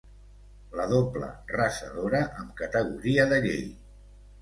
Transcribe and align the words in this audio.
La 0.79 0.87
doble 0.93 1.29
rasadora, 1.57 2.25
amb 2.41 2.59
categoria 2.65 3.33
de 3.35 3.43
llei. 3.49 3.65